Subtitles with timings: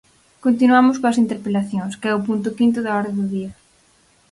[0.45, 3.51] Continuamos coas interpelacións, que é o punto quinto da orde do día.